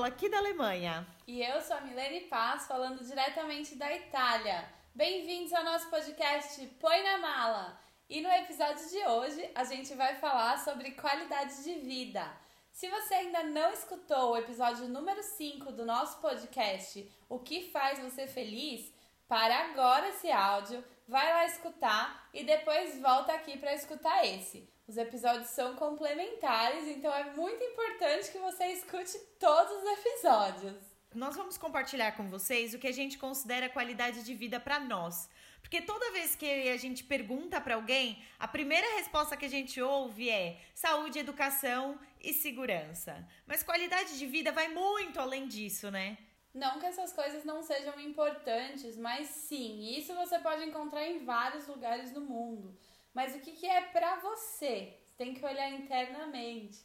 [0.00, 1.06] falo aqui da Alemanha.
[1.26, 4.66] E eu sou a Milene Paz, falando diretamente da Itália.
[4.94, 7.78] Bem-vindos ao nosso podcast Põe na Mala.
[8.08, 12.26] E no episódio de hoje a gente vai falar sobre qualidade de vida.
[12.72, 17.98] Se você ainda não escutou o episódio número 5 do nosso podcast O que faz
[17.98, 18.90] você feliz,
[19.28, 24.66] para agora esse áudio, vai lá escutar e depois volta aqui para escutar esse.
[24.90, 30.82] Os episódios são complementares, então é muito importante que você escute todos os episódios.
[31.14, 35.30] Nós vamos compartilhar com vocês o que a gente considera qualidade de vida para nós.
[35.60, 39.80] Porque toda vez que a gente pergunta para alguém, a primeira resposta que a gente
[39.80, 43.24] ouve é saúde, educação e segurança.
[43.46, 46.18] Mas qualidade de vida vai muito além disso, né?
[46.52, 51.68] Não que essas coisas não sejam importantes, mas sim, isso você pode encontrar em vários
[51.68, 52.76] lugares do mundo.
[53.14, 54.98] Mas o que, que é para você?
[55.16, 56.78] Tem que olhar internamente.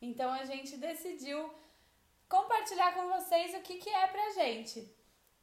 [0.00, 1.52] Então a gente decidiu
[2.28, 4.94] compartilhar com vocês o que, que é pra gente.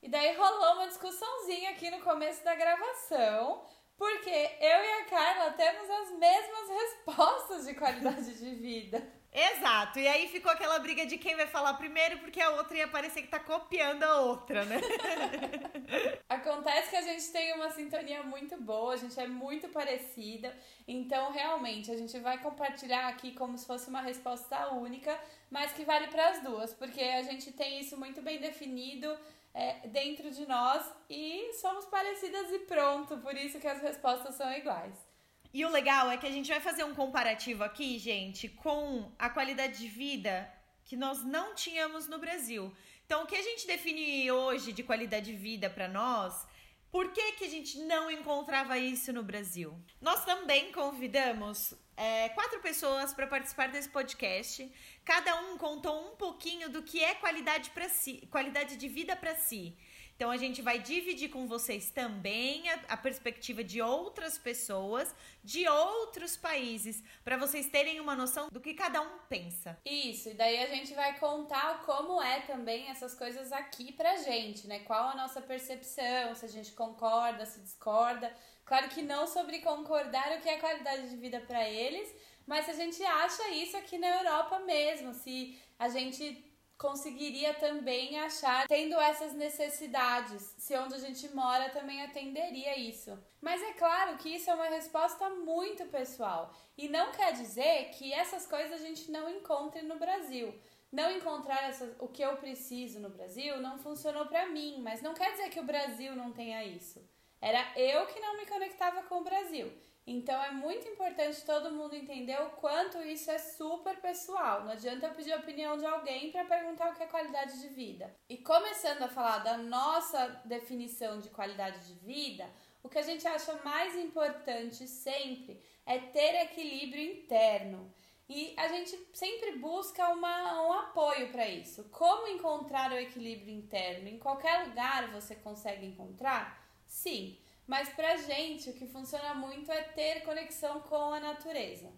[0.01, 3.65] E daí rolou uma discussãozinha aqui no começo da gravação,
[3.97, 9.16] porque eu e a Carla temos as mesmas respostas de qualidade de vida.
[9.37, 9.99] Exato.
[9.99, 13.21] E aí ficou aquela briga de quem vai falar primeiro, porque a outra ia parecer
[13.21, 14.81] que tá copiando a outra, né?
[16.27, 20.57] Acontece que a gente tem uma sintonia muito boa, a gente é muito parecida.
[20.87, 25.15] Então, realmente, a gente vai compartilhar aqui como se fosse uma resposta única,
[25.51, 29.15] mas que vale para as duas, porque a gente tem isso muito bem definido
[29.53, 33.17] é, dentro de nós e somos parecidas e pronto.
[33.17, 35.06] Por isso que as respostas são iguais.
[35.53, 39.29] E o legal é que a gente vai fazer um comparativo aqui, gente, com a
[39.29, 40.51] qualidade de vida
[40.83, 42.73] que nós não tínhamos no Brasil.
[43.05, 46.45] Então, o que a gente define hoje de qualidade de vida para nós,
[46.91, 49.77] por que, que a gente não encontrava isso no Brasil?
[50.01, 54.71] Nós também convidamos é, quatro pessoas para participar desse podcast.
[55.03, 59.35] Cada um contou um pouquinho do que é qualidade para si, qualidade de vida para
[59.35, 59.77] si.
[60.17, 65.67] Então a gente vai dividir com vocês também a, a perspectiva de outras pessoas, de
[65.67, 69.77] outros países, para vocês terem uma noção do que cada um pensa.
[69.85, 74.65] Isso, e daí a gente vai contar como é também essas coisas aqui pra gente,
[74.65, 74.79] né?
[74.79, 78.35] Qual a nossa percepção, se a gente concorda, se discorda.
[78.65, 82.11] Claro que não sobre concordar o que é qualidade de vida para eles,
[82.47, 86.43] mas se a gente acha isso aqui na Europa mesmo, se a gente
[86.77, 93.17] conseguiria também achar tendo essas necessidades, se onde a gente mora também atenderia isso.
[93.41, 98.13] Mas é claro que isso é uma resposta muito pessoal e não quer dizer que
[98.13, 100.53] essas coisas a gente não encontre no Brasil.
[100.89, 105.13] Não encontrar essas, o que eu preciso no Brasil não funcionou para mim, mas não
[105.13, 107.01] quer dizer que o Brasil não tenha isso.
[107.41, 109.71] Era eu que não me conectava com o Brasil.
[110.09, 114.63] Então é muito importante todo mundo entender o quanto isso é super pessoal.
[114.63, 117.67] Não adianta eu pedir a opinião de alguém para perguntar o que é qualidade de
[117.67, 118.15] vida.
[118.29, 122.49] E começando a falar da nossa definição de qualidade de vida,
[122.81, 127.93] o que a gente acha mais importante sempre é ter equilíbrio interno.
[128.29, 131.83] E a gente sempre busca uma, um apoio para isso.
[131.91, 134.07] Como encontrar o equilíbrio interno?
[134.07, 136.65] Em qualquer lugar você consegue encontrar?
[136.85, 137.37] Sim.
[137.67, 141.91] Mas pra gente, o que funciona muito é ter conexão com a natureza.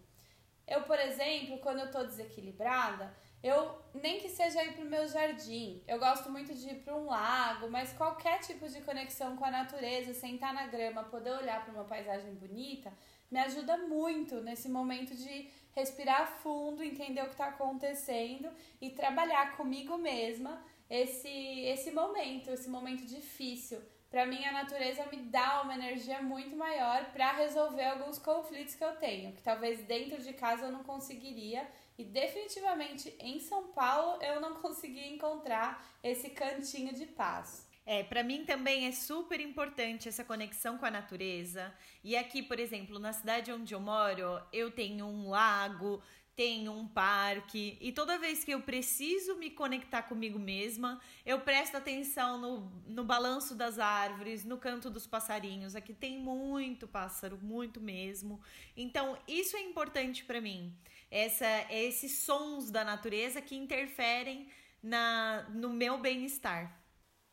[0.67, 5.83] Eu, por exemplo, quando eu tô desequilibrada, eu nem que seja ir pro meu jardim.
[5.87, 9.51] Eu gosto muito de ir para um lago, mas qualquer tipo de conexão com a
[9.51, 12.91] natureza, sentar na grama, poder olhar para uma paisagem bonita,
[13.31, 18.49] me ajuda muito nesse momento de respirar fundo, entender o que está acontecendo
[18.81, 25.17] e trabalhar comigo mesma esse esse momento, esse momento difícil para mim a natureza me
[25.17, 30.21] dá uma energia muito maior para resolver alguns conflitos que eu tenho, que talvez dentro
[30.21, 36.29] de casa eu não conseguiria e definitivamente em São Paulo eu não consegui encontrar esse
[36.29, 37.67] cantinho de paz.
[37.85, 41.73] É, para mim também é super importante essa conexão com a natureza.
[42.03, 45.99] E aqui, por exemplo, na cidade onde eu moro, eu tenho um lago,
[46.39, 51.75] tenho um parque e toda vez que eu preciso me conectar comigo mesma, eu presto
[51.75, 55.75] atenção no, no balanço das árvores, no canto dos passarinhos.
[55.75, 58.39] Aqui tem muito pássaro, muito mesmo.
[58.77, 60.73] Então, isso é importante para mim.
[61.11, 64.47] Essa, esses sons da natureza que interferem
[64.81, 66.73] na, no meu bem-estar.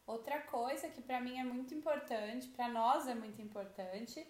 [0.05, 4.27] Outra coisa que para mim é muito importante, para nós é muito importante,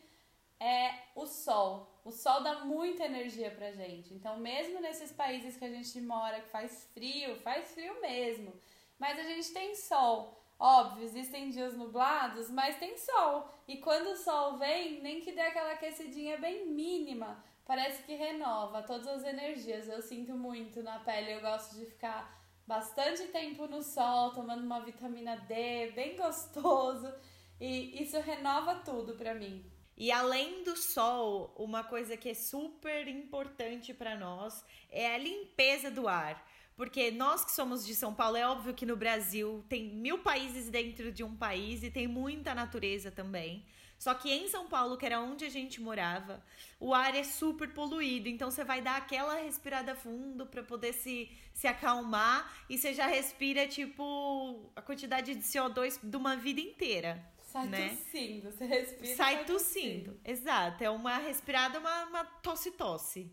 [0.60, 2.00] é o sol.
[2.04, 4.14] O sol dá muita energia pra gente.
[4.14, 8.52] Então, mesmo nesses países que a gente mora, que faz frio, faz frio mesmo.
[8.98, 10.40] Mas a gente tem sol.
[10.58, 13.50] Óbvio, existem dias nublados, mas tem sol.
[13.68, 18.82] E quando o sol vem, nem que dê aquela aquecidinha bem mínima, parece que renova
[18.82, 19.86] todas as energias.
[19.86, 22.34] Eu sinto muito na pele, eu gosto de ficar
[22.66, 27.12] bastante tempo no sol, tomando uma vitamina D, bem gostoso.
[27.60, 29.75] E isso renova tudo para mim.
[29.96, 35.90] E além do sol, uma coisa que é super importante para nós é a limpeza
[35.90, 36.46] do ar.
[36.76, 40.68] Porque nós que somos de São Paulo, é óbvio que no Brasil tem mil países
[40.68, 43.64] dentro de um país e tem muita natureza também.
[43.98, 46.44] Só que em São Paulo, que era onde a gente morava,
[46.78, 48.28] o ar é super poluído.
[48.28, 53.06] Então você vai dar aquela respirada fundo para poder se, se acalmar e você já
[53.06, 57.34] respira, tipo, a quantidade de CO2 de uma vida inteira.
[57.56, 57.88] Sai né?
[57.88, 59.16] tossindo, você respira.
[59.16, 60.12] Sai, sai tossindo.
[60.12, 60.20] tossindo.
[60.24, 60.84] exato.
[60.84, 63.32] É uma respirada, uma, uma tosse-tosse.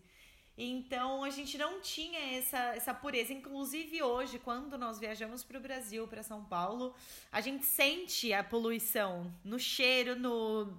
[0.56, 3.32] Então a gente não tinha essa, essa pureza.
[3.32, 6.94] Inclusive hoje, quando nós viajamos para o Brasil, para São Paulo,
[7.30, 10.72] a gente sente a poluição no cheiro, no,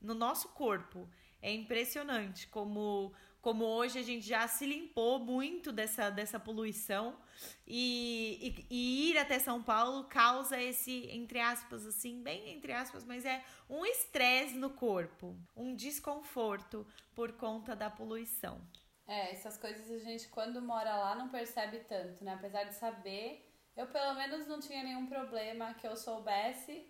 [0.00, 1.08] no nosso corpo.
[1.40, 7.18] É impressionante como como hoje a gente já se limpou muito dessa, dessa poluição
[7.66, 13.04] e, e, e, ir até São Paulo causa esse, entre aspas, assim, bem entre aspas,
[13.04, 16.86] mas é um estresse no corpo, um desconforto
[17.16, 18.60] por conta da poluição.
[19.08, 22.34] É, essas coisas a gente, quando mora lá, não percebe tanto, né?
[22.34, 23.44] Apesar de saber,
[23.76, 26.88] eu pelo menos não tinha nenhum problema que eu soubesse,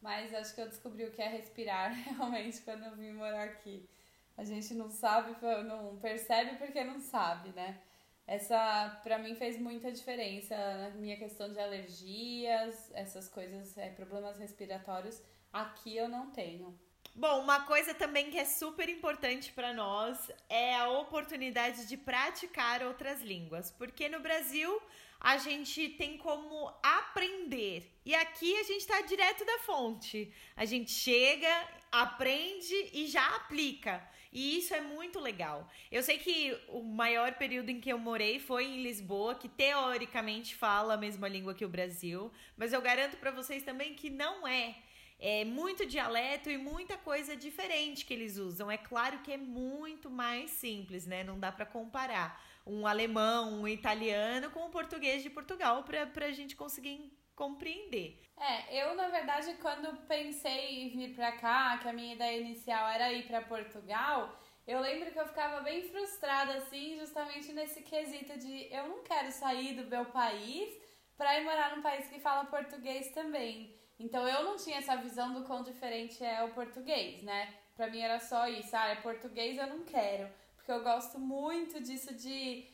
[0.00, 3.88] mas acho que eu descobri o que é respirar realmente quando eu vim morar aqui.
[4.36, 7.80] A gente não sabe, não percebe porque não sabe, né?
[8.26, 14.38] Essa, para mim, fez muita diferença na minha questão de alergias, essas coisas, é, problemas
[14.38, 15.20] respiratórios.
[15.52, 16.78] Aqui eu não tenho.
[17.14, 22.82] Bom, uma coisa também que é super importante para nós é a oportunidade de praticar
[22.82, 24.80] outras línguas, porque no Brasil
[25.20, 30.32] a gente tem como aprender e aqui a gente está direto da fonte.
[30.56, 34.02] A gente chega, aprende e já aplica.
[34.32, 35.68] E isso é muito legal.
[35.90, 40.54] Eu sei que o maior período em que eu morei foi em Lisboa, que teoricamente
[40.54, 44.48] fala a mesma língua que o Brasil, mas eu garanto para vocês também que não
[44.48, 44.76] é.
[45.20, 48.70] É muito dialeto e muita coisa diferente que eles usam.
[48.70, 51.22] É claro que é muito mais simples, né?
[51.22, 56.32] Não dá para comparar um alemão, um italiano com o português de Portugal para a
[56.32, 57.12] gente conseguir
[57.42, 58.08] compreender.
[58.36, 62.88] É, eu na verdade quando pensei em vir para cá, que a minha ideia inicial
[62.88, 68.38] era ir para Portugal, eu lembro que eu ficava bem frustrada assim, justamente nesse quesito
[68.38, 70.68] de eu não quero sair do meu país
[71.16, 73.76] para ir morar num país que fala português também.
[73.98, 77.52] Então eu não tinha essa visão do quão diferente é o português, né?
[77.74, 80.28] Pra mim era só isso, ah, é português eu não quero.
[80.56, 82.71] Porque eu gosto muito disso de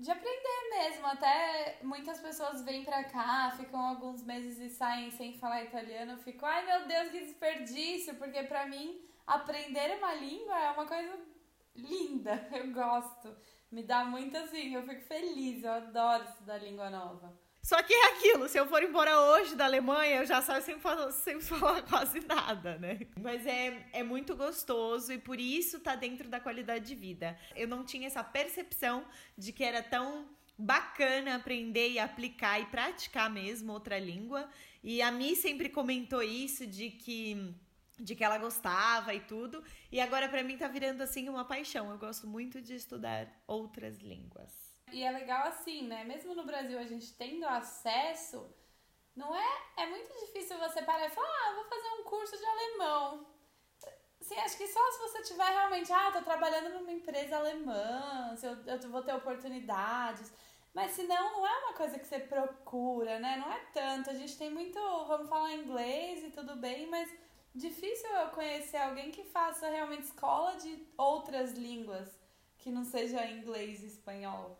[0.00, 1.06] de aprender mesmo.
[1.06, 6.12] Até muitas pessoas vêm pra cá, ficam alguns meses e saem sem falar italiano.
[6.12, 8.16] Eu fico, ai meu Deus, que desperdício!
[8.16, 11.18] Porque pra mim, aprender uma língua é uma coisa
[11.76, 12.48] linda.
[12.52, 13.36] Eu gosto.
[13.70, 17.32] Me dá muito assim, eu fico feliz, eu adoro estudar língua nova.
[17.62, 20.78] Só que é aquilo, se eu for embora hoje da Alemanha, eu já saio sem
[20.78, 23.00] falar, sem falar quase nada, né?
[23.20, 27.38] Mas é, é muito gostoso e por isso tá dentro da qualidade de vida.
[27.54, 29.04] Eu não tinha essa percepção
[29.36, 30.26] de que era tão
[30.56, 34.48] bacana aprender e aplicar e praticar mesmo outra língua.
[34.82, 37.54] E a Mi sempre comentou isso de que
[37.98, 39.62] de que ela gostava e tudo.
[39.92, 41.90] E agora para mim tá virando assim uma paixão.
[41.90, 44.69] Eu gosto muito de estudar outras línguas.
[44.92, 46.04] E é legal assim, né?
[46.04, 48.52] Mesmo no Brasil a gente tendo acesso,
[49.14, 49.48] não é?
[49.76, 53.26] É muito difícil você parar e falar, ah, vou fazer um curso de alemão.
[54.20, 58.46] Sim, acho que só se você tiver realmente, ah, tô trabalhando numa empresa alemã, se
[58.46, 60.32] eu, eu vou ter oportunidades.
[60.72, 63.36] Mas se não, não é uma coisa que você procura, né?
[63.38, 64.10] Não é tanto.
[64.10, 67.12] A gente tem muito, vamos falar inglês e tudo bem, mas
[67.54, 72.08] difícil eu conhecer alguém que faça realmente escola de outras línguas,
[72.58, 74.59] que não seja inglês e espanhol.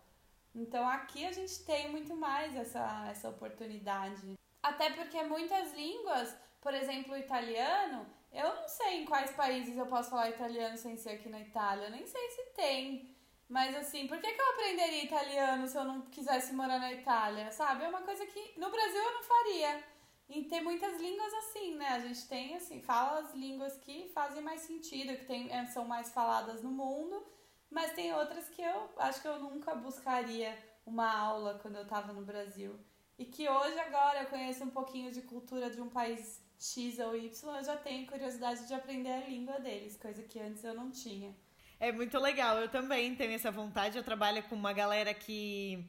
[0.54, 4.38] Então aqui a gente tem muito mais essa, essa oportunidade.
[4.62, 9.86] Até porque muitas línguas, por exemplo, o italiano, eu não sei em quais países eu
[9.86, 13.16] posso falar italiano sem ser aqui na Itália, nem sei se tem.
[13.48, 17.50] Mas assim, por que, que eu aprenderia italiano se eu não quisesse morar na Itália?
[17.50, 17.84] Sabe?
[17.84, 19.84] É uma coisa que no Brasil eu não faria.
[20.28, 21.88] E tem muitas línguas assim, né?
[21.88, 25.84] A gente tem, assim, fala as línguas que fazem mais sentido, que tem, é, são
[25.84, 27.26] mais faladas no mundo
[27.70, 32.12] mas tem outras que eu acho que eu nunca buscaria uma aula quando eu estava
[32.12, 32.78] no Brasil.
[33.18, 37.16] E que hoje, agora, eu conheço um pouquinho de cultura de um país X ou
[37.16, 40.90] Y, eu já tenho curiosidade de aprender a língua deles, coisa que antes eu não
[40.90, 41.34] tinha.
[41.78, 43.96] É muito legal, eu também tenho essa vontade.
[43.96, 45.88] Eu trabalho com uma galera que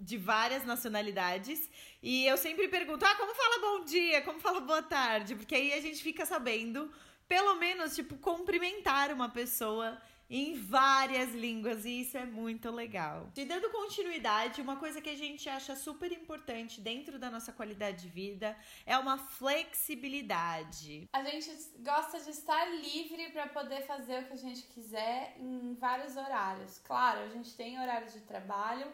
[0.00, 1.68] de várias nacionalidades.
[2.02, 4.22] E eu sempre pergunto: ah, como fala bom dia?
[4.22, 5.34] Como fala boa tarde?
[5.34, 6.90] Porque aí a gente fica sabendo,
[7.26, 13.30] pelo menos, tipo, cumprimentar uma pessoa em várias línguas e isso é muito legal.
[13.36, 18.02] E dando continuidade, uma coisa que a gente acha super importante dentro da nossa qualidade
[18.02, 21.08] de vida é uma flexibilidade.
[21.12, 25.74] A gente gosta de estar livre para poder fazer o que a gente quiser em
[25.74, 26.78] vários horários.
[26.80, 28.86] Claro, a gente tem horário de trabalho,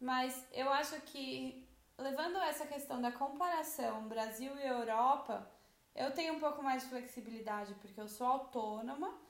[0.00, 1.64] mas eu acho que
[1.96, 5.48] levando essa questão da comparação Brasil e Europa,
[5.94, 9.23] eu tenho um pouco mais de flexibilidade porque eu sou autônoma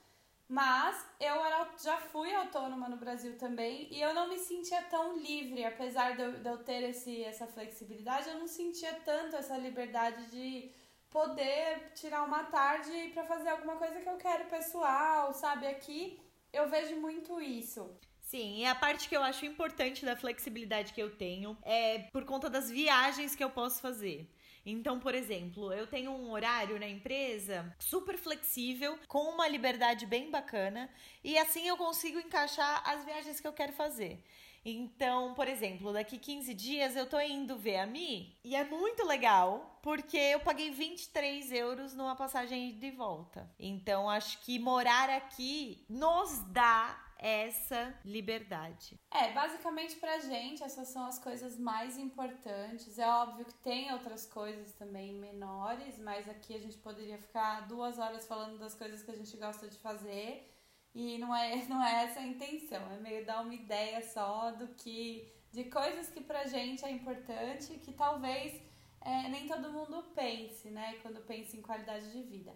[0.47, 5.17] mas eu era, já fui autônoma no Brasil também e eu não me sentia tão
[5.17, 9.57] livre, apesar de eu, de eu ter esse, essa flexibilidade, eu não sentia tanto essa
[9.57, 10.71] liberdade de
[11.09, 15.65] poder tirar uma tarde para fazer alguma coisa que eu quero pessoal, sabe?
[15.65, 16.19] Aqui
[16.53, 17.89] eu vejo muito isso.
[18.21, 22.25] Sim, e a parte que eu acho importante da flexibilidade que eu tenho é por
[22.25, 24.29] conta das viagens que eu posso fazer.
[24.65, 30.31] Então, por exemplo, eu tenho um horário na empresa super flexível, com uma liberdade bem
[30.31, 30.89] bacana,
[31.23, 34.23] e assim eu consigo encaixar as viagens que eu quero fazer.
[34.67, 39.05] Então, por exemplo, daqui 15 dias eu tô indo ver a Mi e é muito
[39.05, 43.47] legal porque eu paguei 23 euros numa passagem de volta.
[43.59, 48.99] Então, acho que morar aqui nos dá essa liberdade.
[49.11, 52.99] É, basicamente pra gente essas são as coisas mais importantes.
[52.99, 57.99] É óbvio que tem outras coisas também menores, mas aqui a gente poderia ficar duas
[57.99, 60.51] horas falando das coisas que a gente gosta de fazer.
[60.93, 64.67] E não é, não é essa a intenção, é meio dar uma ideia só do
[64.69, 65.27] que.
[65.51, 68.61] de coisas que pra gente é importante que talvez
[69.01, 70.95] é, nem todo mundo pense, né?
[71.01, 72.53] Quando pensa em qualidade de vida.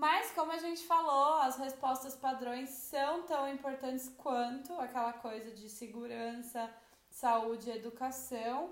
[0.00, 5.68] Mas, como a gente falou, as respostas padrões são tão importantes quanto aquela coisa de
[5.68, 6.70] segurança,
[7.10, 8.70] saúde e educação.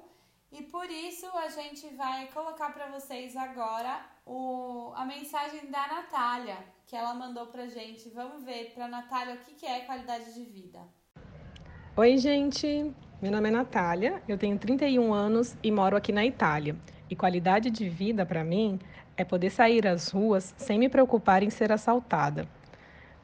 [0.50, 6.56] E por isso a gente vai colocar para vocês agora o, a mensagem da Natália,
[6.87, 8.08] que ela mandou pra gente.
[8.08, 10.80] Vamos ver para Natália o que, que é qualidade de vida.
[11.94, 12.90] Oi, gente.
[13.20, 16.75] Meu nome é Natália, eu tenho 31 anos e moro aqui na Itália.
[17.11, 18.78] E qualidade de vida para mim
[19.18, 22.48] é poder sair às ruas sem me preocupar em ser assaltada.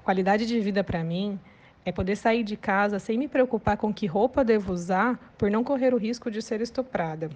[0.03, 1.39] Qualidade de vida para mim
[1.85, 5.63] é poder sair de casa sem me preocupar com que roupa devo usar por não
[5.63, 7.31] correr o risco de ser estuprada.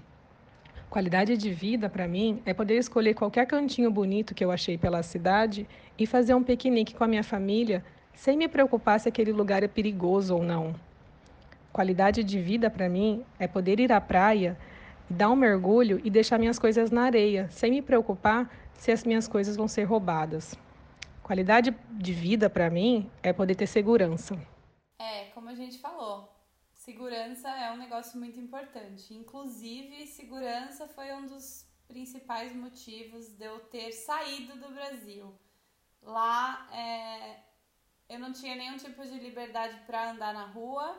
[0.90, 5.04] Qualidade de vida para mim é poder escolher qualquer cantinho bonito que eu achei pela
[5.04, 9.62] cidade e fazer um piquenique com a minha família sem me preocupar se aquele lugar
[9.62, 10.74] é perigoso ou não.
[11.72, 14.56] Qualidade de vida para mim é poder ir à praia
[15.08, 19.26] dar um mergulho e deixar minhas coisas na areia, sem me preocupar se as minhas
[19.26, 20.54] coisas vão ser roubadas.
[21.22, 24.38] Qualidade de vida para mim é poder ter segurança.
[24.98, 26.28] É, como a gente falou,
[26.72, 29.12] segurança é um negócio muito importante.
[29.12, 35.34] Inclusive, segurança foi um dos principais motivos de eu ter saído do Brasil.
[36.02, 37.40] Lá é,
[38.08, 40.98] eu não tinha nenhum tipo de liberdade para andar na rua,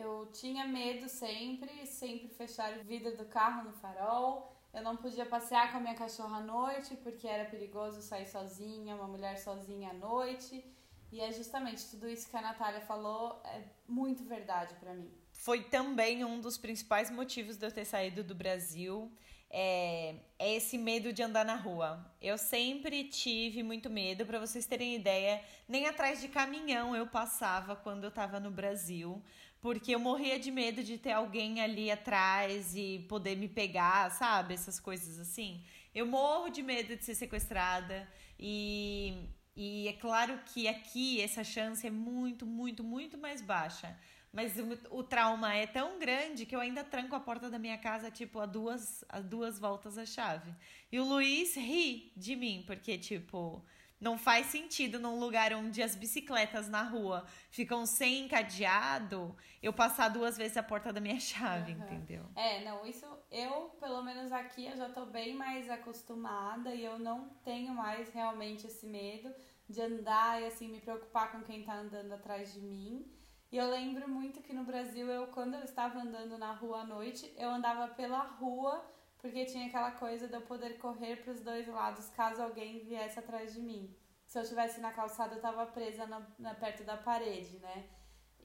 [0.00, 4.52] eu tinha medo sempre, sempre fechar o vidro do carro no farol.
[4.72, 8.94] Eu não podia passear com a minha cachorra à noite porque era perigoso sair sozinha,
[8.94, 10.64] uma mulher sozinha à noite.
[11.10, 15.10] E é justamente tudo isso que a Natália falou é muito verdade para mim.
[15.32, 19.10] Foi também um dos principais motivos de eu ter saído do Brasil.
[19.50, 22.04] É, é, esse medo de andar na rua.
[22.20, 27.74] Eu sempre tive muito medo, para vocês terem ideia, nem atrás de caminhão eu passava
[27.74, 29.22] quando eu estava no Brasil,
[29.60, 34.54] porque eu morria de medo de ter alguém ali atrás e poder me pegar, sabe?
[34.54, 35.62] Essas coisas assim.
[35.94, 41.86] Eu morro de medo de ser sequestrada e, e é claro que aqui essa chance
[41.86, 43.96] é muito, muito, muito mais baixa.
[44.32, 47.78] Mas o, o, trauma é tão grande que eu ainda tranco a porta da minha
[47.78, 50.54] casa, tipo, a duas, a duas voltas a chave.
[50.92, 53.64] E o Luiz ri de mim, porque, tipo,
[54.00, 60.08] não faz sentido num lugar onde as bicicletas na rua ficam sem encadeado, eu passar
[60.08, 61.78] duas vezes a porta da minha chave, uhum.
[61.78, 62.24] entendeu?
[62.34, 66.98] É, não, isso eu, pelo menos aqui, eu já tô bem mais acostumada e eu
[66.98, 69.34] não tenho mais realmente esse medo
[69.68, 73.06] de andar e assim me preocupar com quem tá andando atrás de mim.
[73.50, 76.84] E eu lembro muito que no Brasil, eu quando eu estava andando na rua à
[76.84, 78.84] noite, eu andava pela rua
[79.18, 83.18] porque tinha aquela coisa de eu poder correr para os dois lados caso alguém viesse
[83.18, 83.94] atrás de mim.
[84.26, 87.88] Se eu estivesse na calçada, eu estava presa na, na, perto da parede, né?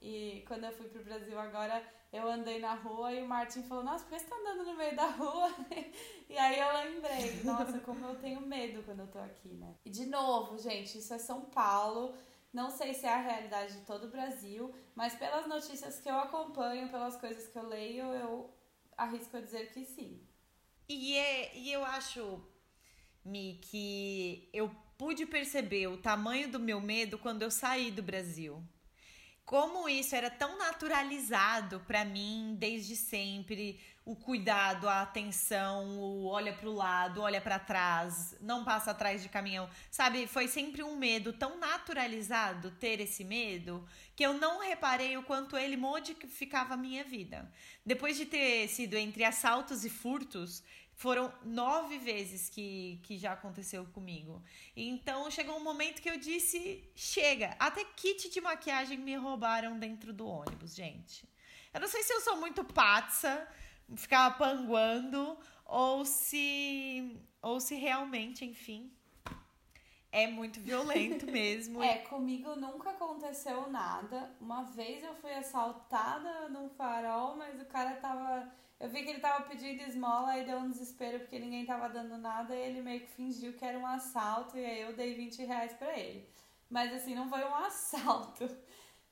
[0.02, 3.84] E quando eu fui pro Brasil agora, eu andei na rua e o Martin falou:
[3.84, 5.50] Nossa, por que você tá andando no meio da rua?
[6.30, 9.76] e aí eu lembrei: Nossa, como eu tenho medo quando eu tô aqui, né?
[9.86, 12.16] E de novo, gente, isso é São Paulo.
[12.52, 16.20] Não sei se é a realidade de todo o Brasil, mas pelas notícias que eu
[16.20, 18.54] acompanho, pelas coisas que eu leio, eu
[18.96, 20.22] arrisco a dizer que sim.
[20.88, 22.42] E, é, e eu acho,
[23.24, 28.64] Mi, que eu pude perceber o tamanho do meu medo quando eu saí do Brasil.
[29.46, 36.54] Como isso era tão naturalizado para mim desde sempre, o cuidado, a atenção, o olha
[36.54, 40.28] para o lado, olha para trás, não passa atrás de caminhão, sabe?
[40.28, 43.86] Foi sempre um medo tão naturalizado ter esse medo
[44.16, 47.50] que eu não reparei o quanto ele modificava a minha vida.
[47.86, 50.64] Depois de ter sido entre assaltos e furtos,
[50.96, 54.42] foram nove vezes que, que já aconteceu comigo.
[54.76, 57.56] Então chegou um momento que eu disse: chega.
[57.60, 61.28] Até kit de maquiagem me roubaram dentro do ônibus, gente.
[61.74, 63.48] Eu não sei se eu sou muito patsa,
[63.96, 68.92] ficava panguando, ou se, ou se realmente, enfim,
[70.12, 71.82] é muito violento mesmo.
[71.82, 74.32] é, comigo nunca aconteceu nada.
[74.40, 78.48] Uma vez eu fui assaltada num farol, mas o cara tava
[78.80, 82.18] eu vi que ele tava pedindo esmola e deu um desespero porque ninguém tava dando
[82.18, 85.44] nada e ele meio que fingiu que era um assalto e aí eu dei 20
[85.46, 86.28] reais pra ele.
[86.70, 88.50] Mas assim, não foi um assalto.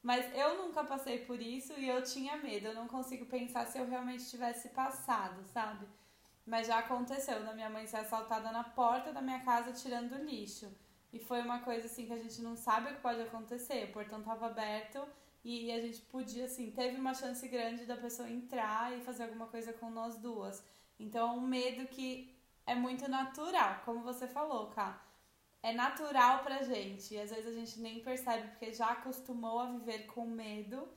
[0.02, 2.68] Mas eu nunca passei por isso e eu tinha medo.
[2.68, 5.88] Eu não consigo pensar se eu realmente tivesse passado, sabe?
[6.46, 10.76] Mas já aconteceu da minha mãe ser assaltada na porta da minha casa tirando lixo.
[11.14, 13.86] E foi uma coisa assim que a gente não sabe o que pode acontecer.
[13.86, 15.06] O portão tava aberto
[15.44, 19.48] e a gente podia, assim, teve uma chance grande da pessoa entrar e fazer alguma
[19.48, 20.64] coisa com nós duas.
[21.00, 25.02] Então é um medo que é muito natural, como você falou, Cá.
[25.64, 27.14] É natural pra gente.
[27.14, 30.88] E às vezes a gente nem percebe porque já acostumou a viver com medo.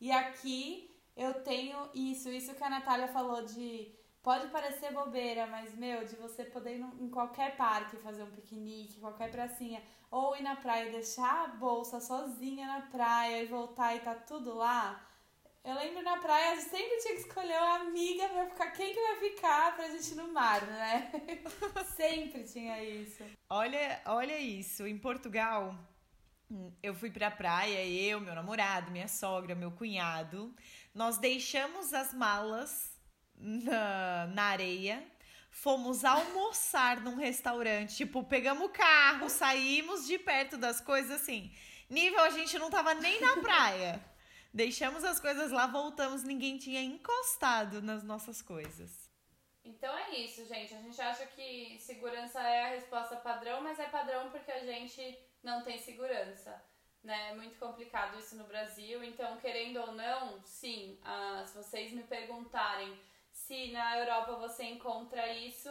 [0.00, 3.94] E aqui eu tenho isso, isso que a Natália falou de
[4.26, 8.98] Pode parecer bobeira, mas, meu, de você poder ir em qualquer parque fazer um piquenique,
[8.98, 13.94] qualquer pracinha, ou ir na praia e deixar a bolsa sozinha na praia e voltar
[13.94, 15.02] e tá tudo lá.
[15.64, 18.70] Eu lembro na praia, a gente sempre tinha que escolher uma amiga pra ficar.
[18.70, 21.10] Quem que vai ficar pra gente ir no mar, né?
[21.96, 23.24] sempre tinha isso.
[23.50, 24.86] Olha, olha isso.
[24.86, 25.74] Em Portugal,
[26.80, 30.54] eu fui pra praia, eu, meu namorado, minha sogra, meu cunhado.
[30.94, 32.96] Nós deixamos as malas
[33.34, 35.04] na, na areia.
[35.56, 37.96] Fomos almoçar num restaurante.
[37.96, 41.50] Tipo, pegamos o carro, saímos de perto das coisas assim.
[41.88, 44.04] Nível, a gente não tava nem na praia.
[44.52, 49.10] Deixamos as coisas lá, voltamos, ninguém tinha encostado nas nossas coisas.
[49.64, 50.74] Então é isso, gente.
[50.74, 55.18] A gente acha que segurança é a resposta padrão, mas é padrão porque a gente
[55.42, 56.62] não tem segurança.
[57.02, 57.30] Né?
[57.30, 59.02] É muito complicado isso no Brasil.
[59.02, 63.00] Então, querendo ou não, sim, ah, se vocês me perguntarem
[63.36, 65.70] se na Europa você encontra isso.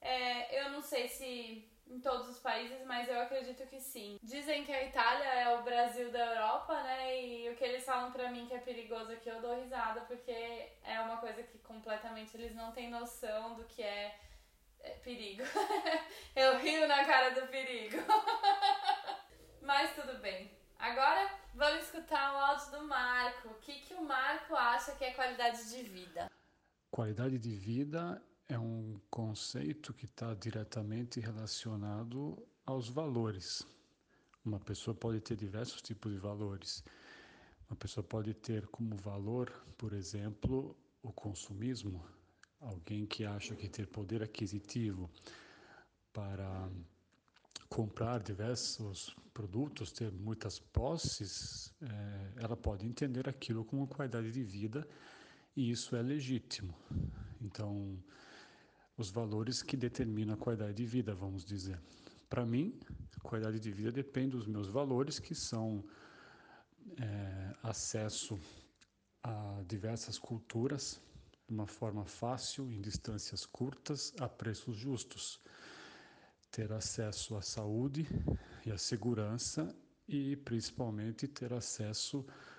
[0.00, 4.18] É, eu não sei se em todos os países, mas eu acredito que sim.
[4.22, 7.22] Dizem que a Itália é o Brasil da Europa, né?
[7.22, 10.32] E o que eles falam pra mim que é perigoso aqui, eu dou risada, porque
[10.82, 14.18] é uma coisa que completamente eles não têm noção do que é,
[14.80, 15.44] é perigo.
[16.34, 17.98] eu rio na cara do perigo.
[19.62, 20.50] mas tudo bem.
[20.78, 23.48] Agora vamos escutar o áudio do Marco.
[23.48, 26.28] O que, que o Marco acha que é qualidade de vida?
[26.90, 33.66] Qualidade de vida é um conceito que está diretamente relacionado aos valores.
[34.44, 36.84] Uma pessoa pode ter diversos tipos de valores.
[37.68, 42.06] Uma pessoa pode ter como valor, por exemplo, o consumismo.
[42.60, 45.10] Alguém que acha que ter poder aquisitivo
[46.12, 46.70] para
[47.68, 54.86] comprar diversos produtos, ter muitas posses, é, ela pode entender aquilo como qualidade de vida
[55.56, 56.74] e isso é legítimo.
[57.40, 57.98] Então,
[58.96, 61.80] os valores que determinam a qualidade de vida, vamos dizer.
[62.28, 62.78] Para mim,
[63.26, 65.84] qualidade de vida depende dos meus valores, que são
[66.98, 68.38] é, acesso
[69.22, 71.00] a diversas culturas
[71.46, 75.40] de uma forma fácil, em distâncias curtas, a preços justos.
[76.50, 78.06] Ter acesso à saúde
[78.64, 79.76] e à segurança
[80.08, 82.55] e, principalmente, ter acesso a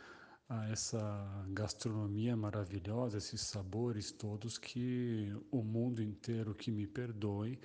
[0.49, 7.59] a essa gastronomia maravilhosa, esses sabores todos que o mundo inteiro que me perdoe,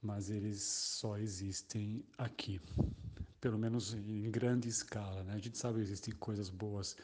[0.00, 2.60] mas eles só existem aqui,
[3.40, 5.24] pelo menos em grande escala.
[5.24, 5.34] Né?
[5.34, 6.96] A gente sabe que existem coisas boas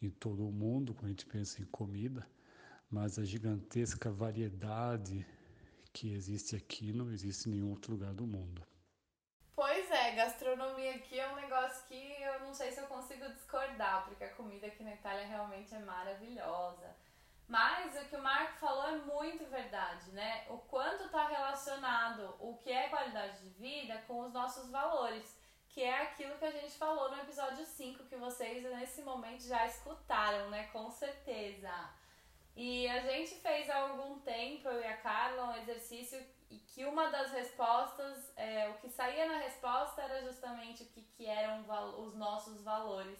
[0.00, 2.26] em todo o mundo quando a gente pensa em comida,
[2.88, 5.26] mas a gigantesca variedade
[5.92, 8.62] que existe aqui não existe em nenhum outro lugar do mundo.
[9.56, 14.04] Pois é, gastronomia aqui é um negócio que eu não sei se eu consigo discordar,
[14.04, 16.94] porque a comida aqui na Itália realmente é maravilhosa.
[17.48, 20.46] Mas o que o Marco falou é muito verdade, né?
[20.48, 25.36] O quanto está relacionado o que é qualidade de vida com os nossos valores,
[25.68, 29.66] que é aquilo que a gente falou no episódio 5, que vocês nesse momento já
[29.66, 30.68] escutaram, né?
[30.68, 31.90] Com certeza.
[32.54, 36.84] E a gente fez há algum tempo, eu e a Carla, um exercício e que
[36.84, 41.64] uma das respostas, é, o que saía na resposta era justamente o que, que eram
[42.00, 43.18] os nossos valores.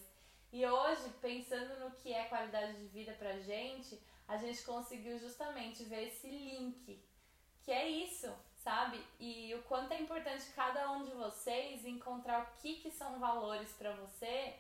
[0.53, 5.85] E hoje, pensando no que é qualidade de vida pra gente, a gente conseguiu justamente
[5.85, 7.03] ver esse link,
[7.63, 9.05] que é isso, sabe?
[9.19, 13.73] E o quanto é importante cada um de vocês encontrar o que, que são valores
[13.73, 14.55] para você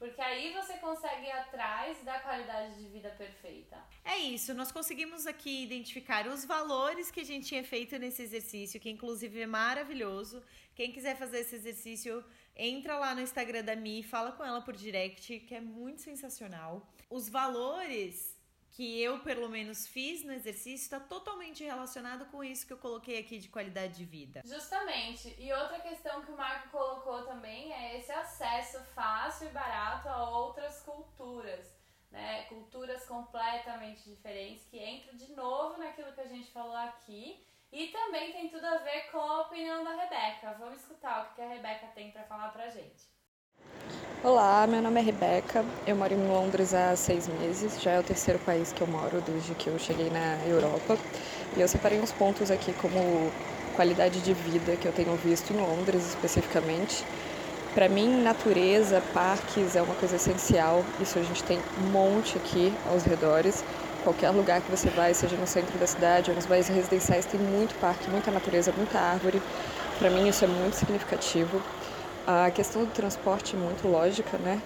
[0.00, 3.76] porque aí você consegue ir atrás da qualidade de vida perfeita.
[4.02, 8.80] É isso, nós conseguimos aqui identificar os valores que a gente tinha feito nesse exercício,
[8.80, 10.42] que inclusive é maravilhoso.
[10.74, 12.24] Quem quiser fazer esse exercício,
[12.56, 16.90] entra lá no Instagram da Mi, fala com ela por direct, que é muito sensacional.
[17.10, 18.39] Os valores
[18.80, 23.18] que eu, pelo menos, fiz no exercício está totalmente relacionado com isso que eu coloquei
[23.18, 24.40] aqui de qualidade de vida.
[24.42, 25.36] Justamente.
[25.38, 30.30] E outra questão que o Marco colocou também é esse acesso fácil e barato a
[30.30, 31.76] outras culturas.
[32.10, 32.44] Né?
[32.44, 37.46] Culturas completamente diferentes que entram de novo naquilo que a gente falou aqui.
[37.70, 40.56] E também tem tudo a ver com a opinião da Rebeca.
[40.58, 43.04] Vamos escutar o que a Rebeca tem para falar pra gente.
[44.22, 48.02] Olá, meu nome é Rebeca, eu moro em Londres há seis meses, já é o
[48.02, 50.98] terceiro país que eu moro desde que eu cheguei na Europa.
[51.56, 53.32] E eu separei uns pontos aqui como
[53.74, 57.02] qualidade de vida que eu tenho visto em Londres especificamente.
[57.74, 62.74] Para mim, natureza, parques é uma coisa essencial, isso a gente tem um monte aqui
[62.90, 63.64] aos redores.
[64.04, 67.40] Qualquer lugar que você vai, seja no centro da cidade ou nos bairros residenciais, tem
[67.40, 69.40] muito parque, muita natureza, muita árvore.
[69.98, 71.62] Para mim, isso é muito significativo.
[72.26, 74.60] A questão do transporte é muito lógica, né?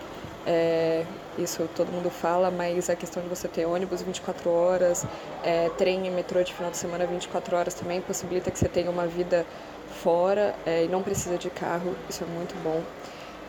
[0.47, 1.05] É,
[1.39, 5.07] isso todo mundo fala, mas a questão de você ter ônibus 24 horas,
[5.43, 8.91] é, trem e metrô de final de semana 24 horas também possibilita que você tenha
[8.91, 9.47] uma vida
[10.03, 12.83] fora é, e não precisa de carro, isso é muito bom.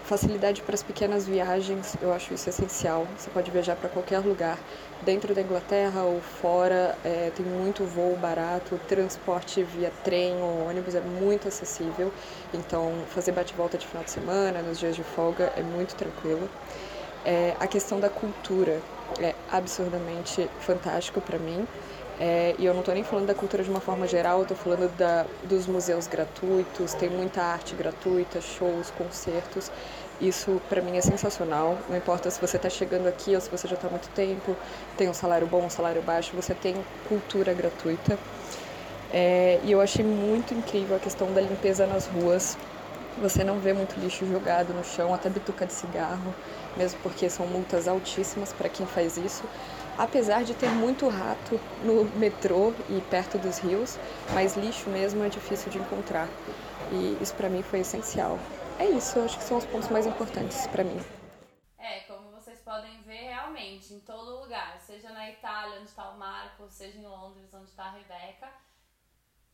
[0.05, 3.07] Facilidade para as pequenas viagens, eu acho isso essencial.
[3.17, 4.59] Você pode viajar para qualquer lugar,
[5.01, 10.93] dentro da Inglaterra ou fora, é, tem muito voo barato, transporte via trem ou ônibus
[10.93, 12.13] é muito acessível.
[12.53, 16.47] Então, fazer bate-volta de final de semana, nos dias de folga, é muito tranquilo.
[17.25, 18.79] É, a questão da cultura
[19.19, 21.67] é absurdamente fantástico para mim.
[22.19, 24.89] É, e eu não estou nem falando da cultura de uma forma geral, estou falando
[24.97, 29.69] da, dos museus gratuitos, tem muita arte gratuita, shows, concertos.
[30.21, 31.77] Isso para mim é sensacional.
[31.89, 34.55] Não importa se você está chegando aqui ou se você já está há muito tempo,
[34.97, 36.75] tem um salário bom, um salário baixo, você tem
[37.09, 38.17] cultura gratuita.
[39.11, 42.57] É, e eu achei muito incrível a questão da limpeza nas ruas.
[43.21, 46.33] Você não vê muito lixo jogado no chão, até bituca de cigarro,
[46.75, 49.43] mesmo porque são multas altíssimas para quem faz isso
[49.97, 53.97] apesar de ter muito rato no metrô e perto dos rios,
[54.33, 56.27] mas lixo mesmo é difícil de encontrar.
[56.91, 58.37] E isso para mim foi essencial.
[58.77, 60.99] É isso, acho que são os pontos mais importantes para mim.
[61.77, 66.17] É, como vocês podem ver, realmente, em todo lugar, seja na Itália, onde está o
[66.17, 68.49] Marco, seja em Londres, onde está a Rebeca,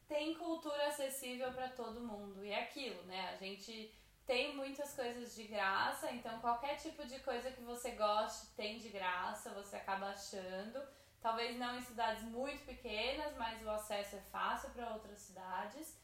[0.08, 2.44] tem cultura acessível para todo mundo.
[2.44, 3.30] E é aquilo, né?
[3.34, 3.94] A gente
[4.32, 8.88] tem muitas coisas de graça, então qualquer tipo de coisa que você goste tem de
[8.88, 10.82] graça, você acaba achando.
[11.20, 16.00] Talvez não em cidades muito pequenas, mas o acesso é fácil para outras cidades.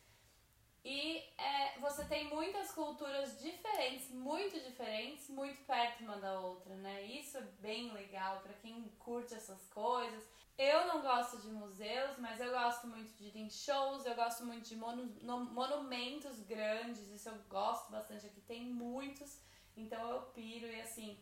[0.83, 7.03] E é, você tem muitas culturas diferentes, muito diferentes, muito perto uma da outra, né?
[7.03, 10.21] Isso é bem legal para quem curte essas coisas.
[10.57, 14.43] Eu não gosto de museus, mas eu gosto muito de ir em shows, eu gosto
[14.43, 19.39] muito de monu monumentos grandes, isso eu gosto bastante aqui, tem muitos,
[19.75, 21.15] então eu piro e assim,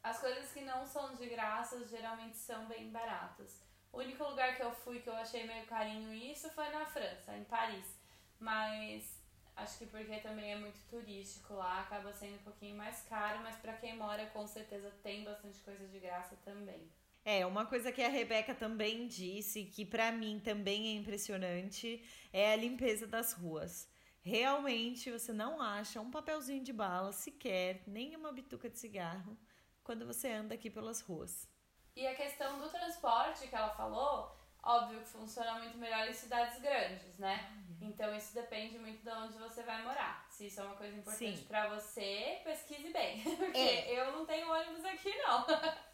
[0.00, 3.60] as coisas que não são de graça geralmente são bem baratas.
[3.92, 7.36] O único lugar que eu fui que eu achei meio carinho isso foi na França,
[7.36, 7.98] em Paris,
[8.38, 9.20] mas
[9.56, 13.56] acho que porque também é muito turístico lá, acaba sendo um pouquinho mais caro, mas
[13.56, 16.88] para quem mora com certeza tem bastante coisa de graça também.
[17.30, 22.54] É, uma coisa que a Rebeca também disse, que para mim também é impressionante, é
[22.54, 23.86] a limpeza das ruas.
[24.22, 29.36] Realmente você não acha um papelzinho de bala sequer, nem uma bituca de cigarro,
[29.84, 31.46] quando você anda aqui pelas ruas.
[31.94, 36.58] E a questão do transporte que ela falou, óbvio que funciona muito melhor em cidades
[36.62, 37.62] grandes, né?
[37.78, 40.26] Então isso depende muito de onde você vai morar.
[40.30, 43.20] Se isso é uma coisa importante para você, pesquise bem.
[43.36, 44.00] Porque é.
[44.00, 45.44] eu não tenho ônibus aqui, não.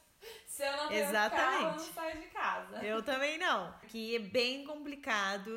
[0.55, 1.53] Se eu não tenho Exatamente.
[1.53, 2.85] carro, eu não saio de casa.
[2.85, 3.75] Eu também não.
[3.89, 5.51] Que é bem complicado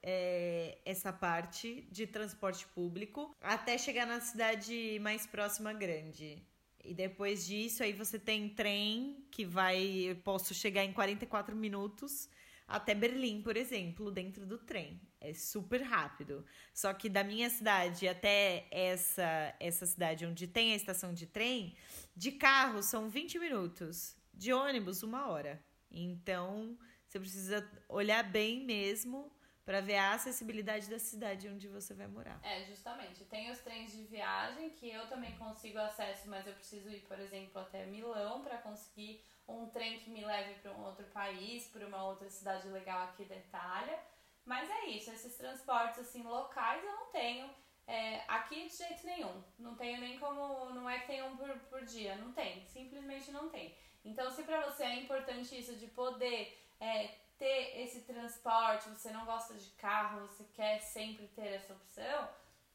[0.00, 6.40] é, essa parte de transporte público até chegar na cidade mais próxima grande.
[6.84, 9.82] E depois disso, aí você tem trem que vai.
[9.82, 12.28] Eu posso chegar em 44 minutos
[12.68, 15.00] até Berlim, por exemplo, dentro do trem.
[15.20, 16.46] É super rápido.
[16.72, 21.74] Só que da minha cidade até essa, essa cidade onde tem a estação de trem,
[22.14, 25.64] de carro são 20 minutos, de ônibus, uma hora.
[25.90, 29.30] Então, você precisa olhar bem mesmo
[29.64, 32.38] para ver a acessibilidade da cidade onde você vai morar.
[32.42, 33.24] É, justamente.
[33.24, 37.18] Tem os trens de viagem que eu também consigo acesso, mas eu preciso ir, por
[37.18, 41.86] exemplo, até Milão para conseguir um trem que me leve para um outro país, para
[41.86, 43.98] uma outra cidade legal aqui da Itália.
[44.44, 47.48] Mas é isso, esses transportes assim locais eu não tenho.
[47.86, 49.42] É, aqui de jeito nenhum.
[49.58, 50.70] Não tenho nem como.
[50.70, 52.16] Não é que tem um por, por dia.
[52.16, 52.66] Não tem.
[52.66, 53.74] Simplesmente não tem.
[54.04, 59.24] Então, se para você é importante isso de poder é, ter esse transporte, você não
[59.24, 62.28] gosta de carro, você quer sempre ter essa opção,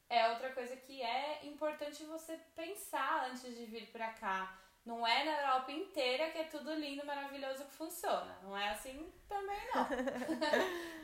[0.10, 4.60] é outra coisa que é importante você pensar antes de vir para cá.
[4.86, 8.38] Não é na Europa inteira que é tudo lindo, maravilhoso que funciona.
[8.42, 9.88] Não é assim também não.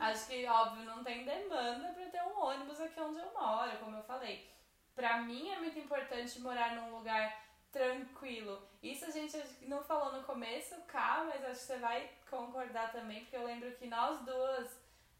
[0.00, 3.96] Acho que óbvio não tem demanda para ter um ônibus aqui onde eu moro, como
[3.96, 4.50] eu falei.
[4.94, 8.66] Para mim é muito importante morar num lugar tranquilo.
[8.82, 13.20] Isso a gente não falou no começo, cá, mas acho que você vai concordar também,
[13.20, 14.70] porque eu lembro que nós duas,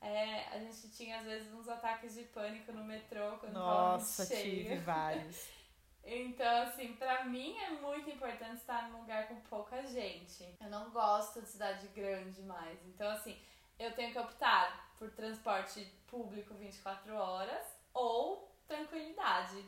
[0.00, 4.40] é, a gente tinha às vezes uns ataques de pânico no metrô quando Nossa, tava
[4.40, 4.64] cheio.
[4.64, 5.48] tive vários.
[6.06, 10.56] Então, assim, pra mim é muito importante estar num lugar com pouca gente.
[10.60, 12.78] Eu não gosto de cidade grande mais.
[12.86, 13.36] Então, assim,
[13.76, 19.64] eu tenho que optar por transporte público 24 horas ou tranquilidade.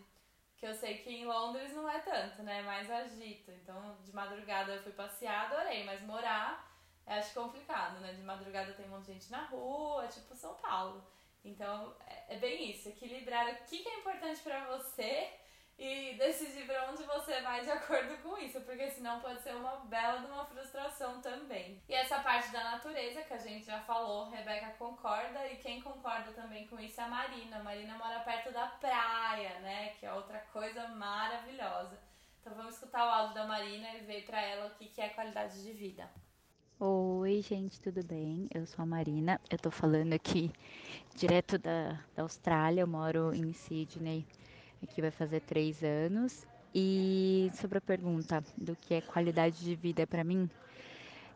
[0.56, 2.60] Que eu sei que em Londres não é tanto, né?
[2.60, 3.50] É mais agito.
[3.50, 6.68] Então, de madrugada eu fui passear, adorei, mas morar
[7.08, 8.12] eu acho complicado, né?
[8.12, 11.02] De madrugada tem um monte de gente na rua, tipo São Paulo.
[11.44, 15.32] Então, é, é bem isso, equilibrar o que é importante para você
[15.78, 19.76] e decidir para onde você vai de acordo com isso, porque senão pode ser uma
[19.84, 21.80] bela de uma frustração também.
[21.88, 26.32] E essa parte da natureza que a gente já falou, Rebeca concorda e quem concorda
[26.32, 27.58] também com isso é a Marina.
[27.58, 31.96] A Marina mora perto da praia, né, que é outra coisa maravilhosa.
[32.40, 35.10] Então vamos escutar o áudio da Marina e ver para ela o que que é
[35.10, 36.10] qualidade de vida.
[36.80, 38.48] Oi, gente, tudo bem?
[38.54, 40.52] Eu sou a Marina, eu tô falando aqui
[41.14, 44.24] direto da, da Austrália, eu moro em Sydney,
[44.82, 46.46] Aqui vai fazer três anos.
[46.74, 50.48] E sobre a pergunta do que é qualidade de vida para mim,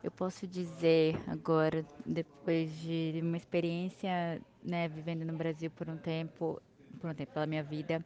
[0.02, 6.60] eu posso dizer agora, depois de uma experiência, né, vivendo no Brasil por um tempo,
[7.00, 8.04] por um tempo pela minha vida,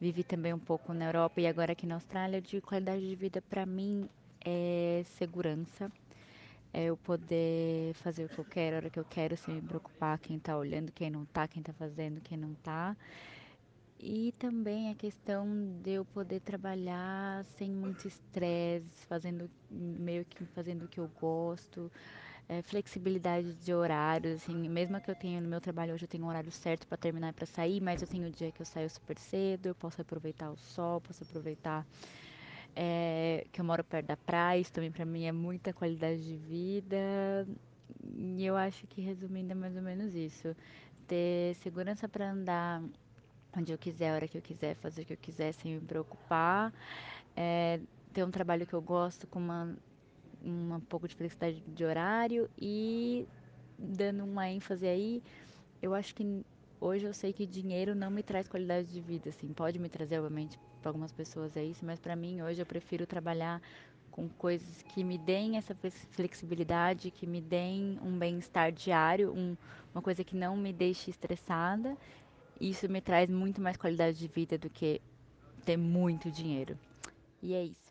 [0.00, 3.40] vivi também um pouco na Europa e agora aqui na Austrália, de qualidade de vida
[3.42, 4.08] para mim
[4.44, 5.90] é segurança,
[6.72, 9.62] é eu poder fazer o que eu quero, a hora que eu quero, sem me
[9.62, 12.96] preocupar quem tá olhando, quem não tá, quem tá fazendo, quem não tá.
[13.98, 15.46] E também a questão
[15.82, 21.90] de eu poder trabalhar sem muito estresse, fazendo meio que fazendo o que eu gosto,
[22.48, 26.24] é, flexibilidade de horários, assim, mesmo que eu tenha no meu trabalho hoje eu tenho
[26.24, 28.88] um horário certo para terminar para sair, mas eu tenho o dia que eu saio
[28.90, 31.86] super cedo, eu posso aproveitar o sol, posso aproveitar
[32.74, 36.36] é, que eu moro perto da praia, isso também para mim é muita qualidade de
[36.36, 37.46] vida.
[38.14, 40.54] E eu acho que resumindo é mais ou menos isso.
[41.06, 42.82] Ter segurança para andar
[43.56, 45.80] onde eu quiser, a hora que eu quiser, fazer o que eu quiser sem me
[45.80, 46.72] preocupar.
[47.34, 47.80] É,
[48.12, 49.76] ter um trabalho que eu gosto com uma,
[50.42, 53.26] uma um pouco de flexibilidade de horário e
[53.78, 55.22] dando uma ênfase aí,
[55.82, 56.44] eu acho que
[56.80, 60.18] hoje eu sei que dinheiro não me traz qualidade de vida, assim, pode me trazer
[60.18, 63.60] obviamente para algumas pessoas é isso, mas para mim hoje eu prefiro trabalhar
[64.10, 65.76] com coisas que me deem essa
[66.12, 69.54] flexibilidade, que me deem um bem-estar diário, um,
[69.94, 71.96] uma coisa que não me deixe estressada
[72.60, 75.00] isso me traz muito mais qualidade de vida do que
[75.64, 76.78] ter muito dinheiro.
[77.42, 77.86] E é isso.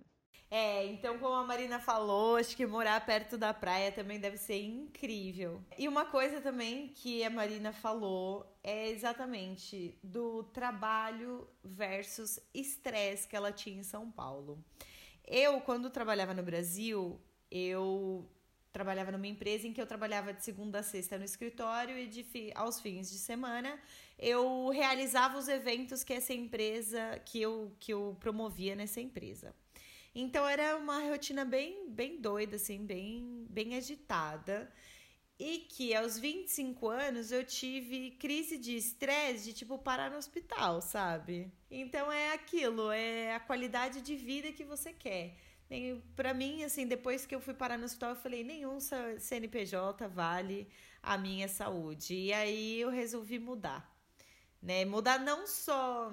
[0.49, 4.61] É, então como a Marina falou, acho que morar perto da praia também deve ser
[4.63, 5.61] incrível.
[5.77, 13.35] E uma coisa também que a Marina falou é exatamente do trabalho versus estresse que
[13.35, 14.63] ela tinha em São Paulo.
[15.25, 18.29] Eu, quando trabalhava no Brasil, eu
[18.75, 22.25] trabalhava numa empresa em que eu trabalhava de segunda a sexta no escritório e de,
[22.53, 23.79] aos fins de semana
[24.19, 29.55] eu realizava os eventos que essa empresa, que eu, que eu promovia nessa empresa.
[30.13, 34.69] Então era uma rotina bem, bem doida, assim, bem, bem agitada.
[35.39, 40.81] E que aos 25 anos eu tive crise de estresse de tipo parar no hospital,
[40.81, 41.49] sabe?
[41.71, 45.35] Então é aquilo, é a qualidade de vida que você quer.
[46.15, 50.67] Para mim, assim, depois que eu fui parar no hospital, eu falei: nenhum CNPJ vale
[51.01, 52.15] a minha saúde.
[52.15, 53.95] E aí eu resolvi mudar
[54.65, 54.83] né?
[54.83, 56.11] Mudar não só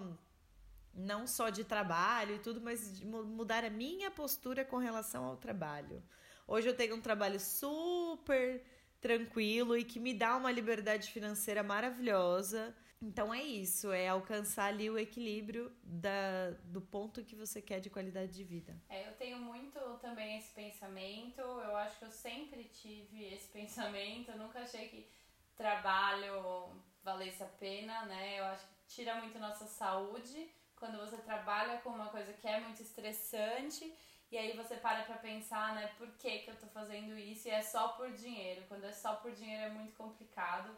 [0.94, 6.02] não só de trabalho e tudo, mas mudar a minha postura com relação ao trabalho.
[6.46, 8.62] Hoje eu tenho um trabalho super
[9.00, 12.76] tranquilo e que me dá uma liberdade financeira maravilhosa.
[13.02, 17.90] Então é isso, é alcançar ali o equilíbrio da, do ponto que você quer de
[17.90, 18.80] qualidade de vida.
[18.88, 24.30] É, eu tenho muito também esse pensamento, eu acho que eu sempre tive esse pensamento,
[24.30, 25.10] eu nunca achei que
[25.56, 26.70] trabalho
[27.02, 28.38] valesse a pena, né?
[28.38, 32.60] Eu acho que tira muito nossa saúde quando você trabalha com uma coisa que é
[32.60, 33.92] muito estressante
[34.30, 37.50] e aí você para pra pensar, né, por que que eu tô fazendo isso e
[37.50, 38.64] é só por dinheiro.
[38.68, 40.74] Quando é só por dinheiro é muito complicado.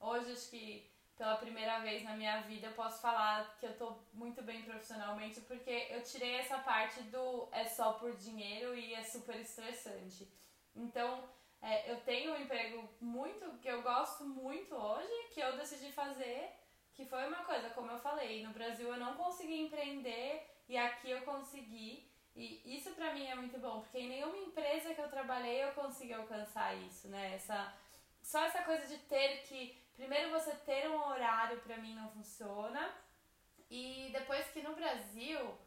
[0.00, 3.96] Hoje acho que pela primeira vez na minha vida eu posso falar que eu tô
[4.12, 9.02] muito bem profissionalmente porque eu tirei essa parte do é só por dinheiro e é
[9.02, 10.28] super estressante.
[10.74, 11.28] Então,
[11.62, 16.50] é, eu tenho um emprego muito que eu gosto muito hoje, que eu decidi fazer,
[16.94, 21.10] que foi uma coisa, como eu falei, no Brasil eu não consegui empreender e aqui
[21.10, 22.10] eu consegui.
[22.34, 25.72] E isso para mim é muito bom, porque em nenhuma empresa que eu trabalhei eu
[25.72, 27.34] consegui alcançar isso, né?
[27.34, 27.74] Essa,
[28.22, 29.78] só essa coisa de ter que.
[29.96, 32.94] Primeiro você ter um horário para mim não funciona.
[33.70, 35.58] E depois que no Brasil,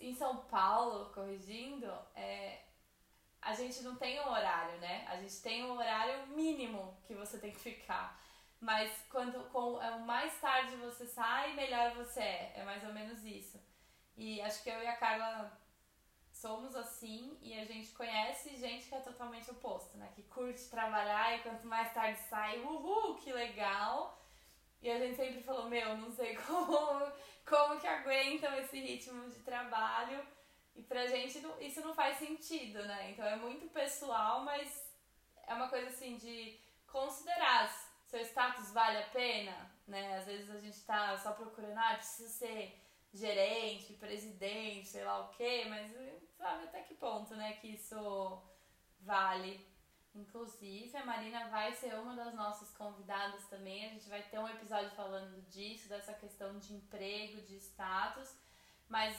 [0.00, 2.64] em São Paulo, corrigindo, é,
[3.40, 5.06] a gente não tem um horário, né?
[5.08, 8.20] A gente tem um horário mínimo que você tem que ficar.
[8.60, 12.52] Mas quanto com, é, mais tarde você sai, melhor você é.
[12.56, 13.58] É mais ou menos isso.
[14.16, 15.58] E acho que eu e a Carla
[16.40, 20.10] somos assim e a gente conhece gente que é totalmente oposto, né?
[20.14, 24.18] Que curte trabalhar e quanto mais tarde sai, uhul, que legal.
[24.80, 27.12] E a gente sempre falou, meu, não sei como,
[27.44, 30.26] como que aguentam esse ritmo de trabalho.
[30.74, 33.10] E pra gente isso não faz sentido, né?
[33.10, 34.90] Então é muito pessoal, mas
[35.46, 37.68] é uma coisa assim de considerar
[38.06, 40.16] seu status vale a pena, né?
[40.16, 42.80] Às vezes a gente tá só procurando, ah, precisa ser
[43.12, 45.92] gerente, presidente, sei lá o quê, mas
[46.40, 48.42] sabe até que ponto, né, que isso
[49.00, 49.68] vale.
[50.14, 53.86] Inclusive, a Marina vai ser uma das nossas convidadas também.
[53.86, 58.34] A gente vai ter um episódio falando disso, dessa questão de emprego, de status.
[58.88, 59.16] Mas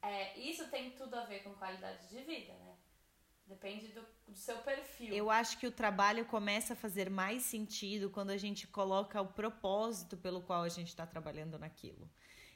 [0.00, 2.76] é, isso tem tudo a ver com qualidade de vida, né?
[3.46, 5.12] Depende do, do, seu perfil.
[5.12, 9.26] Eu acho que o trabalho começa a fazer mais sentido quando a gente coloca o
[9.26, 12.08] propósito pelo qual a gente está trabalhando naquilo.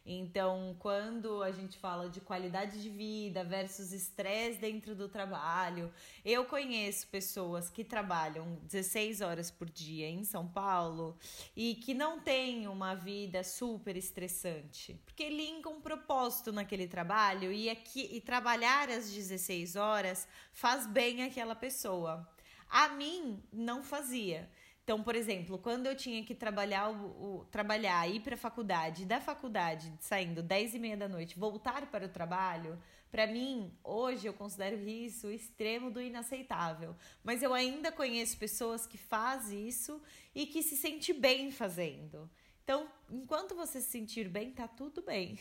[0.08, 5.92] Então, quando a gente fala de qualidade de vida versus estresse dentro do trabalho,
[6.24, 11.18] eu conheço pessoas que trabalham 16 horas por dia em São Paulo
[11.56, 17.68] e que não têm uma vida super estressante, porque linkam um propósito naquele trabalho e,
[17.68, 22.24] aqui, e trabalhar às 16 horas faz bem àquela pessoa.
[22.68, 24.48] A mim não fazia.
[24.86, 29.04] Então, por exemplo, quando eu tinha que trabalhar, o, o trabalhar, ir para a faculdade,
[29.04, 34.28] da faculdade, saindo 10 e meia da noite, voltar para o trabalho, para mim, hoje
[34.28, 36.94] eu considero isso o extremo do inaceitável.
[37.24, 40.00] Mas eu ainda conheço pessoas que fazem isso
[40.32, 42.30] e que se sente bem fazendo.
[42.62, 45.36] Então, enquanto você se sentir bem, tá tudo bem.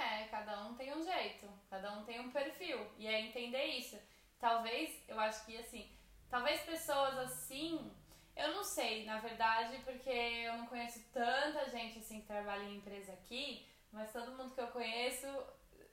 [0.00, 2.84] É, cada um tem um jeito, cada um tem um perfil.
[2.98, 3.96] E é entender isso.
[4.40, 5.88] Talvez, eu acho que assim,
[6.28, 7.92] talvez pessoas assim
[8.38, 12.76] eu não sei, na verdade, porque eu não conheço tanta gente assim que trabalha em
[12.76, 15.26] empresa aqui, mas todo mundo que eu conheço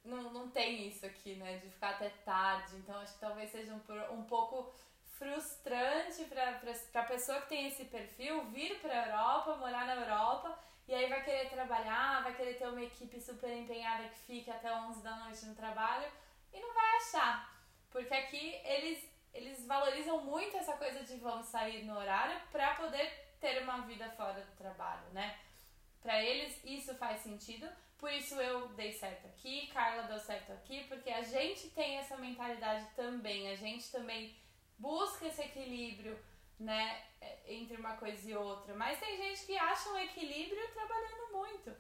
[0.04, 1.58] não, não tem isso aqui, né?
[1.58, 2.76] De ficar até tarde.
[2.78, 4.72] Então acho que talvez seja um, um pouco
[5.18, 10.60] frustrante para a pessoa que tem esse perfil vir para a Europa, morar na Europa
[10.88, 14.72] e aí vai querer trabalhar, vai querer ter uma equipe super empenhada que fique até
[14.72, 16.08] 11 da noite no trabalho
[16.54, 17.56] e não vai achar.
[17.90, 23.06] Porque aqui eles eles valorizam muito essa coisa de vamos sair no horário para poder
[23.40, 25.38] ter uma vida fora do trabalho, né?
[26.02, 27.68] Para eles isso faz sentido,
[27.98, 32.16] por isso eu dei certo aqui, Carla deu certo aqui, porque a gente tem essa
[32.16, 34.34] mentalidade também, a gente também
[34.78, 36.18] busca esse equilíbrio,
[36.58, 37.04] né,
[37.46, 38.74] entre uma coisa e outra.
[38.74, 41.76] Mas tem gente que acha um equilíbrio trabalhando muito.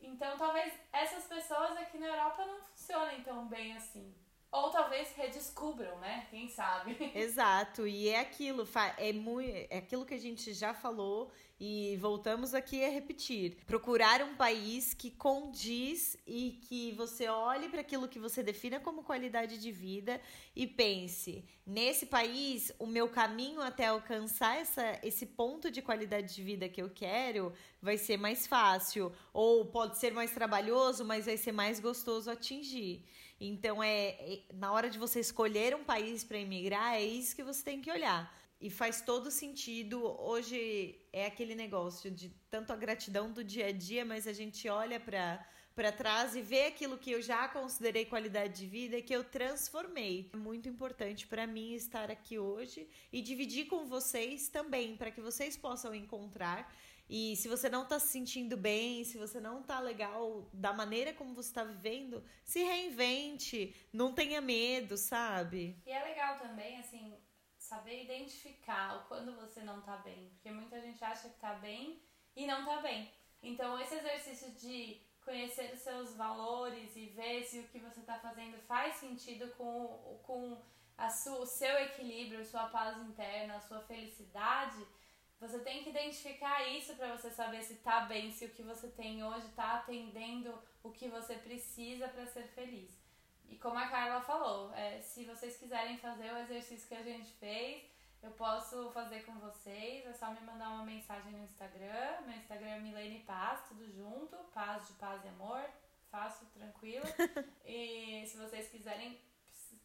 [0.00, 4.12] Então talvez essas pessoas aqui na Europa não funcionem tão bem assim.
[4.52, 6.26] Ou talvez redescubram, né?
[6.30, 6.94] Quem sabe?
[7.16, 12.52] Exato, e é aquilo, é, muito, é aquilo que a gente já falou e voltamos
[12.52, 13.56] aqui a repetir.
[13.66, 19.02] Procurar um país que condiz e que você olhe para aquilo que você defina como
[19.02, 20.20] qualidade de vida
[20.54, 26.42] e pense: nesse país, o meu caminho até alcançar essa, esse ponto de qualidade de
[26.42, 31.38] vida que eu quero vai ser mais fácil, ou pode ser mais trabalhoso, mas vai
[31.38, 33.02] ser mais gostoso atingir.
[33.44, 37.42] Então, é, é na hora de você escolher um país para emigrar, é isso que
[37.42, 38.32] você tem que olhar.
[38.60, 39.96] e faz todo sentido.
[40.20, 44.68] Hoje é aquele negócio de tanto a gratidão do dia a dia, mas a gente
[44.68, 49.02] olha para para trás e vê aquilo que eu já considerei qualidade de vida e
[49.02, 50.30] que eu transformei.
[50.32, 55.20] É muito importante para mim estar aqui hoje e dividir com vocês também, para que
[55.20, 56.70] vocês possam encontrar.
[57.08, 61.12] E se você não está se sentindo bem, se você não está legal da maneira
[61.12, 65.80] como você está vivendo, se reinvente, não tenha medo, sabe?
[65.84, 67.14] E é legal também, assim,
[67.58, 70.30] saber identificar quando você não tá bem.
[70.30, 72.02] Porque muita gente acha que tá bem
[72.34, 73.10] e não tá bem.
[73.42, 78.18] Então, esse exercício de conhecer os seus valores e ver se o que você está
[78.18, 80.60] fazendo faz sentido com, com
[80.96, 84.86] a sua, o seu equilíbrio, sua paz interna, a sua felicidade,
[85.42, 88.86] você tem que identificar isso para você saber se tá bem, se o que você
[88.86, 92.96] tem hoje está atendendo o que você precisa para ser feliz.
[93.48, 97.32] E como a Carla falou, é, se vocês quiserem fazer o exercício que a gente
[97.32, 97.82] fez,
[98.22, 100.06] eu posso fazer com vocês.
[100.06, 102.20] É só me mandar uma mensagem no Instagram.
[102.24, 104.36] Meu Instagram é Milene Paz, tudo junto.
[104.54, 105.68] Paz de paz e amor.
[106.08, 107.04] Fácil, tranquilo.
[107.66, 109.20] e se vocês quiserem,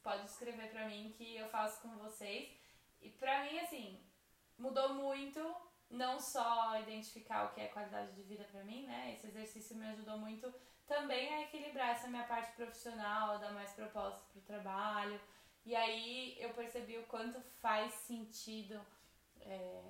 [0.04, 2.48] pode escrever pra mim que eu faço com vocês.
[3.02, 4.00] E pra mim, assim,
[4.58, 5.40] mudou muito.
[5.90, 9.14] Não só identificar o que é qualidade de vida pra mim, né?
[9.14, 10.54] Esse exercício me ajudou muito
[10.86, 15.20] também a equilibrar essa minha parte profissional, dar mais propósito pro trabalho.
[15.66, 18.80] E aí eu percebi o quanto faz sentido
[19.42, 19.84] é,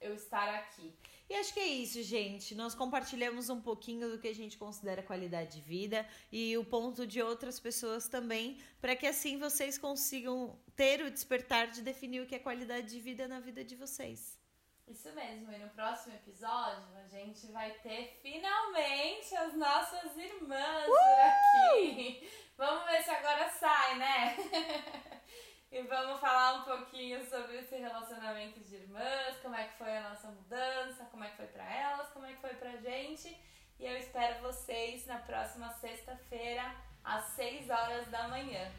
[0.00, 0.96] eu estar aqui.
[1.28, 2.54] E acho que é isso, gente.
[2.54, 7.06] Nós compartilhamos um pouquinho do que a gente considera qualidade de vida e o ponto
[7.06, 12.26] de outras pessoas também, para que assim vocês consigam ter o despertar de definir o
[12.26, 14.38] que é qualidade de vida na vida de vocês.
[14.86, 20.92] Isso mesmo, e no próximo episódio a gente vai ter finalmente as nossas irmãs uh!
[20.92, 22.26] por aqui.
[22.56, 24.36] Vamos ver se agora sai, né?
[25.70, 30.08] e vamos falar um pouquinho sobre esse relacionamento de irmãs, como é que foi a
[30.08, 33.36] nossa mudança, como é que foi para elas, como é que foi pra gente.
[33.78, 38.70] E eu espero vocês na próxima sexta-feira, às 6 horas da manhã.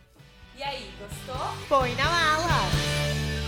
[0.55, 1.67] E aí, gostou?
[1.69, 3.38] Põe na mala!